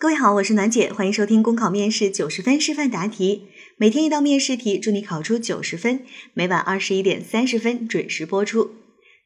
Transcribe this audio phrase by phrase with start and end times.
[0.00, 6.04] 各位好，我是暖姐，欢迎收听公考面试九十分示范答题，每天一道面试题，祝你考出九十分。
[6.34, 8.70] 每晚二十一点三十分准时播出。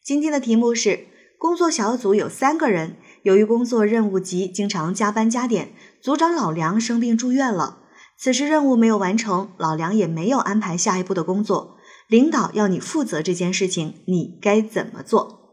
[0.03, 1.00] 今天的题目是：
[1.37, 5.74] 工作小组有三个人，由于工作任务急，经常加班加点。
[6.00, 7.81] 组长老梁生病住院了，
[8.19, 11.77] 此时任务没有完成，老梁也没有安排下一步的工作。
[12.09, 15.51] 领导要你负责这件事情，你该怎么做？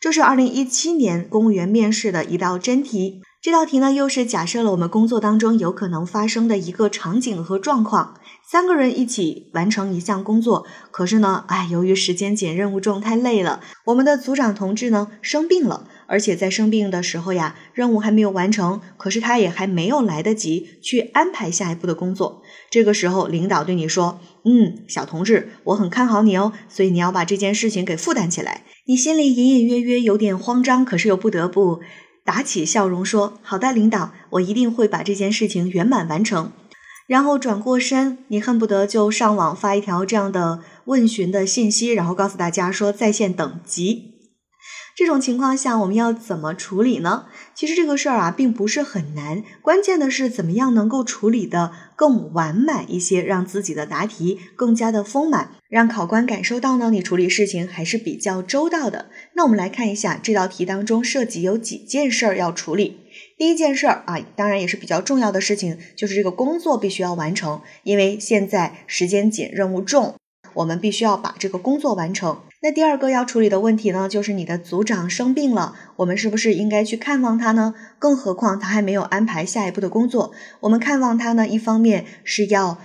[0.00, 3.20] 这是二零一七年公务员面试的一道真题。
[3.40, 8.18] 这道题呢，又是假设了我们工作当中有可能发生的一个场景和状况：
[8.50, 22.42] 三个人一起完成一项工作，可是呢，哎，由于时间紧、任务重、太累了，我们的组长同志呢生病了，而且在生病的时候呀，任务还没有完成，可是他也还没有来得及去安排下一步的工作。
[22.72, 31.78] 这个时候，领导对你说：“嗯，小同志，我很看好你哦，所以你要把这件事情给负担起来。”你心里隐隐约约有点慌张，可是又不得不。
[32.28, 36.52] 打起笑容说：“好的，领导，我一定会把这件事情圆满完成。”
[37.08, 44.17] 然后转过身，你恨不得就上网发一条这样的问询的信息，然后告诉大家说在线等急。
[44.98, 47.26] 这种情况下，我们要怎么处理呢？
[47.54, 59.08] 其实这个事儿啊，并不是很难，关键的是怎么样能够处理的更完满一些，让自己的答题更加的丰满，让考官感受到呢，你处理事情还是比较周到的。
[59.34, 62.98] 那我们来看一下这道题当中涉及有几件事儿要处理。
[63.36, 70.16] 第一件事儿啊，当然也是比较重要的事情，就是这个工作必须要完成，因为现在时间紧，任务重，
[70.54, 72.40] 我们必须要把这个工作完成。
[72.60, 77.72] 那第二个要处理的问题呢，就是你的组长生病了，我们是不是应该去看望他呢？
[78.00, 82.78] 更何况他还没有安排下一步的工作，我们看望他呢，一方面是要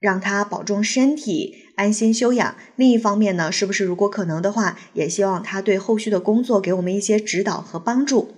[0.00, 8.34] 让他保重身体，安心休养；另一方面呢，是不是如果可能的话，也希望他对后续的工作给我们一些指导和帮助。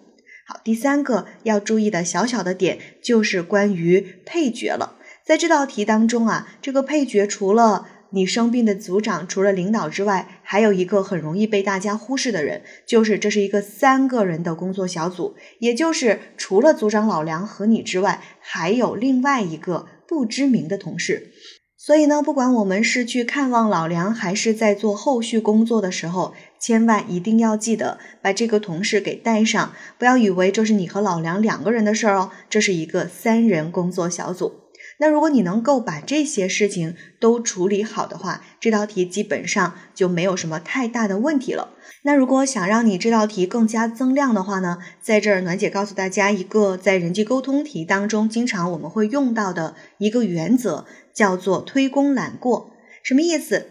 [0.47, 21.33] 好，第三个要注意的小小的点就是关于配角了，在这道题当中啊，这个配角除了你生病的组长除了领导之外，还有一个很容易被大家忽视的人，就是这是一个三个人的工作小组，也就是除了组长老梁和你之外，还有另外一个不知名的同事。
[21.79, 34.62] 所以呢，不管我们是去看望老梁，还是在做后续工作的时候，千万一定要记得把这个同事给带上，不要以为这是你和老梁两个人的事儿哦，这是一个三人工作小组。
[35.03, 41.71] 那如果你能够把这些事情都处理好的话，这道题基本上就没有什么太大的问题了。
[42.05, 52.71] 那如果想让你这道题更加增量的话呢，在这儿暖姐告诉大家一个在人际沟通题当中经常我们会用到的一个原则，叫做推功揽过。
[53.03, 53.67] 什么意思？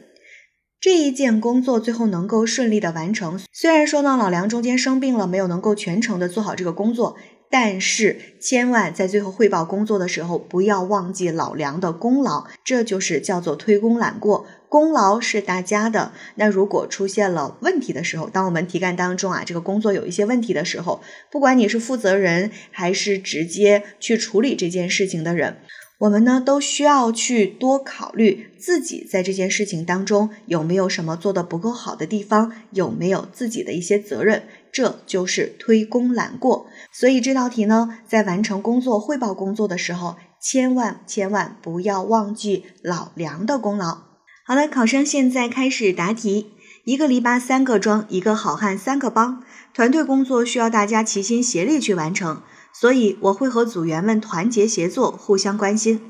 [0.81, 7.15] 这一件工作最后能够顺利的完成，虽然说呢老梁中间生病了，没有能够全程的做好这个工作。
[7.51, 16.13] 但是，千万在最后汇报工作的时候，不要忘记老梁的功劳，这就是叫做推功揽过，功劳是大家的。
[16.35, 25.57] 那如果出现了问题的时候，当我们题干当中啊这个工作有一些问题的时候，不管你是负责人还是直接去处理这件事情的人。
[26.01, 36.65] 我们呢都需要去多考虑自己在这件事情当中有没有什么做的不够好的地方，有没有自己的一些责任，这就是推功揽过。
[36.91, 43.99] 所以这道题呢，在完成工作汇报工作的时候，千万千万不要忘记老梁的功劳。
[44.43, 46.53] 好了，考生现在开始答题。
[46.83, 52.41] 一个篱笆三个桩，一个好汉三个帮，团队工作需要大家齐心协力去完成。
[52.73, 56.01] 所以我会和组员们团结协作，互相关心。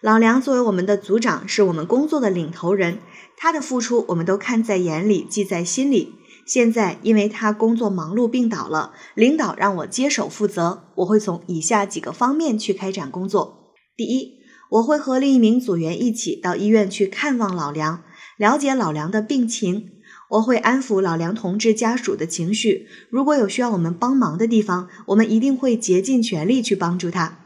[0.00, 2.98] 老梁作为我们的组长，是我们工作的领头人，
[3.36, 6.14] 他的付出我们都看在眼里，记在心里。
[6.46, 13.72] 现在因为他工作忙碌病倒了，领导让我接手负责，我会从以下几个方面去开展工作。
[13.96, 14.34] 第一，
[14.72, 18.02] 我会和另一名组员一起到医院去看望老梁，
[18.36, 19.88] 了解老梁的病情。
[20.30, 27.38] 我会安抚老梁同志家属的情绪，如果有需要我们帮忙的地方，我们一定会竭尽全力去帮助他。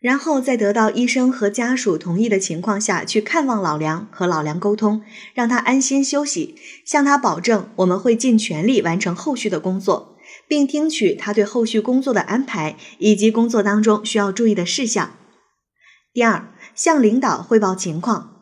[0.00, 5.02] 然后在得到医生和家属同意的情况下去看望老梁，和老梁沟通，
[5.34, 6.56] 让他安心休息，
[6.86, 10.16] 向他保证我们会尽全力完成后续的工作，
[10.48, 15.10] 并听取他对后续工作的安排以及工作当中需要注意的事项。
[16.14, 18.39] 第二，向领导汇报情况。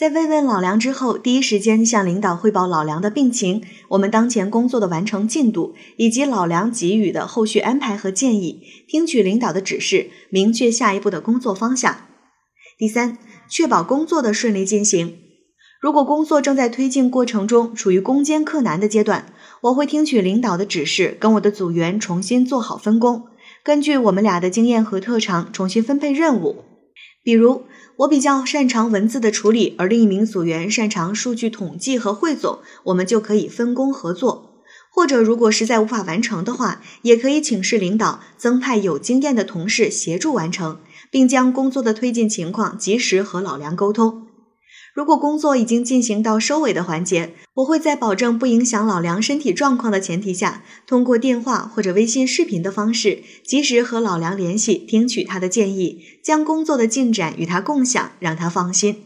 [0.00, 12.06] 在慰问老梁之后，第一时间向领导汇报老梁的病情，我们当前工作的完成进度，以及老梁给予的后续安排和建议，听取领导的指示，明确下一步的工作方向。
[12.78, 15.18] 第三，确保工作的顺利进行。
[15.82, 19.26] 如果工作正在推进过程中，处于攻坚克难的阶段，
[19.64, 23.24] 我会听取领导的指示，跟我的组员重新做好分工。
[23.62, 26.64] 根据我们俩的经验和特长重新分配任务。
[27.22, 27.64] 比如，
[27.96, 34.62] 我比较擅长文字的处理，而另一名组员擅长数据统计和汇总，我们就可以分工合作。
[34.92, 40.78] 或者，如果实在无法完成的话，也可以请示领导增派有经验的同事协助完成，
[41.10, 44.26] 并将工作的推进情况及时和老梁沟通。
[45.00, 58.96] 如果工作已经进行到收尾的环节，我会在保证不影响老梁身体状况的前提下，通过电话或者微信视频的方式，及时和老梁联系，听取他的建议，将工作的进展与他共享，让他放心。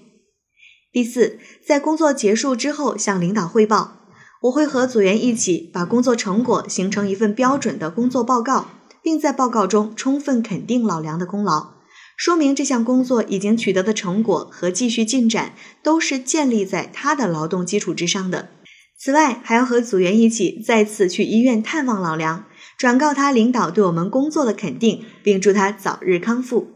[0.93, 3.99] 第四，在工作结束之后向领导汇报，
[4.43, 8.67] 我会和组员一起把工作成果形成一份标准的工作报告，
[9.01, 11.75] 并在报告中充分肯定老梁的功劳。
[12.17, 18.51] 说明这项工作已经取得的成果和继续进展都是建立在他的劳动基础之上的。
[18.97, 22.47] 此外，还要和组员一起再次去医院探望老梁，
[22.79, 26.69] 转告他领导对我们工作的肯定，并祝他早日康复。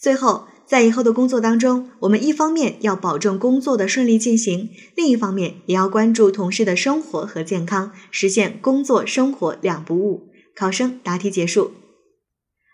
[0.00, 10.30] 最后，在以后的工作当中，我们一方面要保证工作的顺利进行，另一方面也要关注同事的生活和健康，实现工作生活两不误。
[10.56, 11.72] 考生答题结束。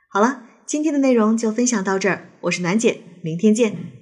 [0.09, 0.45] 好了。
[0.67, 3.96] 今天的内容就分享到这儿，我是暖姐，明天见。